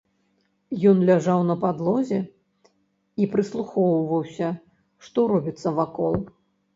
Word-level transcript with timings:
Ён 0.91 1.01
ляжаў 1.09 1.41
на 1.49 1.55
падлозе 1.63 2.17
і 3.23 3.27
прыслухоўваўся, 3.33 4.49
што 5.09 5.19
робіцца 5.33 5.75
вакол. 5.81 6.17